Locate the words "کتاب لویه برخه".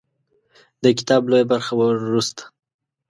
0.97-1.73